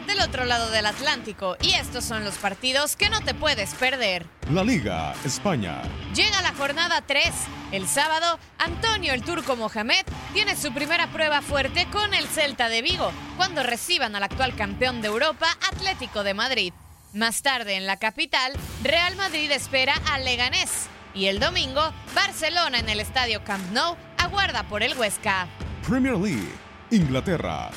Del 0.00 0.20
otro 0.20 0.46
lado 0.46 0.70
del 0.70 0.86
Atlántico 0.86 1.56
y 1.60 1.74
estos 1.74 2.04
son 2.04 2.24
los 2.24 2.36
partidos 2.36 2.96
que 2.96 3.10
no 3.10 3.20
te 3.20 3.34
puedes 3.34 3.74
perder. 3.74 4.26
La 4.50 4.64
Liga, 4.64 5.12
España. 5.22 5.82
Llega 6.14 6.40
la 6.40 6.54
jornada 6.54 7.02
3. 7.06 7.30
El 7.72 7.86
sábado, 7.86 8.38
Antonio 8.58 9.12
el 9.12 9.22
Turco 9.22 9.54
Mohamed 9.54 10.04
tiene 10.32 10.56
su 10.56 10.72
primera 10.72 11.08
prueba 11.08 11.42
fuerte 11.42 11.86
con 11.92 12.14
el 12.14 12.26
Celta 12.26 12.70
de 12.70 12.80
Vigo, 12.80 13.12
cuando 13.36 13.62
reciban 13.62 14.16
al 14.16 14.22
actual 14.22 14.56
campeón 14.56 15.02
de 15.02 15.08
Europa, 15.08 15.46
Atlético 15.70 16.24
de 16.24 16.34
Madrid. 16.34 16.72
Más 17.12 17.42
tarde 17.42 17.76
en 17.76 17.86
la 17.86 17.98
capital, 17.98 18.54
Real 18.82 19.14
Madrid 19.16 19.50
espera 19.52 19.94
al 20.10 20.24
Leganés. 20.24 20.86
Y 21.14 21.26
el 21.26 21.38
domingo, 21.38 21.92
Barcelona 22.14 22.78
en 22.78 22.88
el 22.88 22.98
estadio 22.98 23.44
Camp 23.44 23.70
Nou 23.72 23.96
aguarda 24.16 24.62
por 24.64 24.82
el 24.82 24.96
Huesca. 24.96 25.46
Premier 25.86 26.16
League, 26.16 26.50
Inglaterra. 26.90 27.70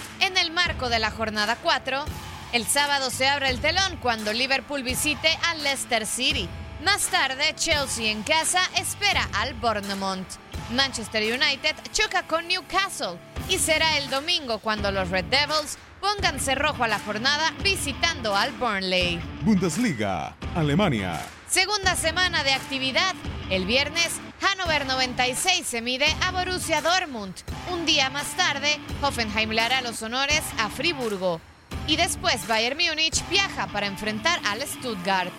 Marco 0.67 0.89
de 0.89 0.97
la 0.97 1.11
jornada 1.11 1.57
4, 1.61 2.05
el 2.51 2.65
sábado 2.65 3.11
se 3.11 3.27
abre 3.27 3.51
el 3.51 3.59
telón 3.59 3.97
cuando 4.01 4.33
Liverpool 4.33 4.81
visite 4.81 5.29
al 5.47 5.61
Leicester 5.61 6.07
City. 6.07 6.49
Más 6.83 7.05
tarde, 7.09 7.53
Chelsea 7.55 8.09
en 8.09 8.23
casa 8.23 8.61
espera 8.75 9.29
al 9.33 9.53
Bournemouth. 9.53 10.25
Manchester 10.71 11.21
United 11.21 11.75
choca 11.91 12.25
con 12.25 12.47
Newcastle 12.47 13.19
y 13.47 13.59
será 13.59 13.99
el 13.99 14.09
domingo 14.09 14.57
cuando 14.57 14.89
los 14.89 15.11
Red 15.11 15.25
Devils 15.25 15.77
pongan 16.01 16.39
cerrojo 16.39 16.83
a 16.83 16.87
la 16.87 16.97
jornada 16.97 17.53
visitando 17.61 18.35
al 18.35 18.51
Burnley. 18.53 19.19
Bundesliga, 19.41 20.35
Alemania. 20.55 21.21
Segunda 21.47 21.95
semana 21.95 22.43
de 22.43 22.53
actividad. 22.53 23.13
El 23.51 23.67
viernes, 23.67 24.19
Hannover 24.45 24.85
96 24.85 25.65
se 25.65 25.81
mide 25.81 26.05
a 26.21 26.29
Borussia 26.29 26.79
Dortmund. 26.79 27.33
Un 27.71 27.83
día 27.87 28.11
más 28.11 28.27
tarde, 28.37 28.79
Hoffenheim 29.01 29.49
le 29.49 29.61
hará 29.61 29.81
los 29.81 30.03
honores 30.03 30.43
a 30.59 30.69
Friburgo. 30.69 31.41
Y 31.87 31.95
después 31.95 32.47
Bayern 32.47 32.77
Múnich 32.77 33.27
viaja 33.27 33.65
para 33.67 33.87
enfrentar 33.87 34.39
al 34.45 34.61
Stuttgart. 34.61 35.33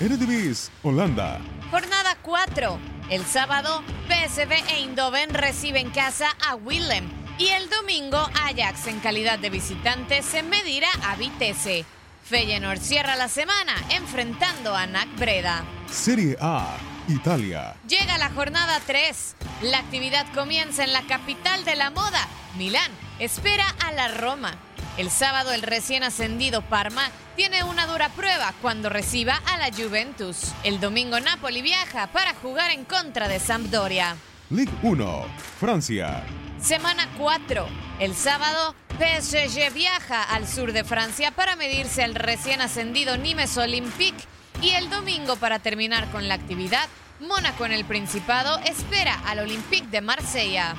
Eredivisie, 0.00 0.72
Holanda. 0.82 1.38
Jornada 1.70 2.16
4. 2.22 2.78
El 3.10 3.26
sábado, 3.26 3.82
PSV 4.08 4.52
Eindhoven 4.76 5.34
recibe 5.34 5.80
en 5.80 5.90
casa 5.90 6.28
a 6.48 6.54
Willem. 6.54 7.06
Y 7.36 7.48
el 7.48 7.68
domingo, 7.68 8.16
Ajax 8.16 8.86
en 8.86 9.00
calidad 9.00 9.38
de 9.38 9.50
visitante 9.50 10.22
se 10.22 10.42
medirá 10.42 10.88
a 11.04 11.16
Vitesse. 11.16 11.84
Feyenoord 12.24 12.80
cierra 12.80 13.14
la 13.14 13.28
semana 13.28 13.74
enfrentando 13.90 14.74
a 14.74 14.86
NAC 14.86 15.18
Breda. 15.18 15.64
Serie 15.90 16.36
A, 16.40 16.76
Italia. 17.08 17.74
Llega 17.88 18.18
la 18.18 18.30
jornada 18.30 18.80
3. 18.86 19.36
La 19.62 19.78
actividad 19.78 20.26
comienza 20.34 20.84
en 20.84 20.92
la 20.92 21.02
capital 21.06 21.64
de 21.64 21.74
la 21.74 21.90
moda, 21.90 22.28
Milán. 22.56 22.90
Espera 23.18 23.64
a 23.84 23.92
la 23.92 24.08
Roma. 24.08 24.54
El 24.98 25.10
sábado 25.10 25.52
el 25.52 25.62
recién 25.62 26.02
ascendido 26.02 26.60
Parma 26.62 27.10
tiene 27.36 27.64
una 27.64 27.86
dura 27.86 28.08
prueba 28.10 28.52
cuando 28.60 28.88
reciba 28.88 29.40
a 29.46 29.56
la 29.56 29.74
Juventus. 29.74 30.52
El 30.64 30.80
domingo 30.80 31.18
Napoli 31.20 31.62
viaja 31.62 32.08
para 32.08 32.34
jugar 32.34 32.70
en 32.70 32.84
contra 32.84 33.28
de 33.28 33.40
Sampdoria. 33.40 34.16
Ligue 34.50 34.72
1, 34.82 35.26
Francia. 35.58 36.24
Semana 36.60 37.08
4. 37.16 37.66
El 38.00 38.14
sábado, 38.14 38.74
PSG 38.98 39.72
viaja 39.72 40.22
al 40.22 40.46
sur 40.48 40.72
de 40.72 40.84
Francia 40.84 41.30
para 41.30 41.56
medirse 41.56 42.02
al 42.02 42.14
recién 42.14 42.60
ascendido 42.60 43.16
Nimes 43.16 43.56
Olympique. 43.56 44.24
Y 44.60 44.70
el 44.70 44.90
domingo, 44.90 45.36
para 45.36 45.60
terminar 45.60 46.10
con 46.10 46.26
la 46.26 46.34
actividad, 46.34 46.88
Mónaco 47.20 47.64
en 47.64 47.72
el 47.72 47.84
Principado 47.84 48.58
espera 48.60 49.20
al 49.26 49.40
Olympique 49.40 49.86
de 49.88 50.00
Marsella. 50.00 50.74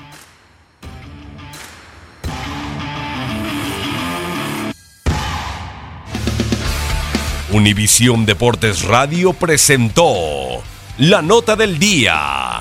Univisión 7.52 8.26
Deportes 8.26 8.82
Radio 8.82 9.32
presentó 9.32 10.62
la 10.98 11.22
nota 11.22 11.56
del 11.56 11.78
día. 11.78 12.60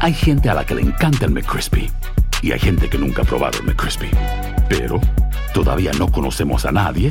Hay 0.00 0.14
gente 0.14 0.50
a 0.50 0.54
la 0.54 0.64
que 0.64 0.74
le 0.74 0.82
encanta 0.82 1.24
el 1.24 1.32
McCrispy 1.32 1.90
y 2.42 2.52
hay 2.52 2.60
gente 2.60 2.88
que 2.88 2.98
nunca 2.98 3.22
ha 3.22 3.24
probado 3.24 3.58
el 3.58 3.64
McCrispy. 3.64 4.10
Pero 4.68 5.00
todavía 5.52 5.90
no 5.98 6.12
conocemos 6.12 6.64
a 6.64 6.70
nadie 6.70 7.10